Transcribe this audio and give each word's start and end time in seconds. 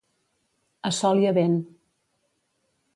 A 0.89 0.91
sol 1.01 1.23
i 1.27 1.29
a 1.33 1.37
vent. 1.41 1.61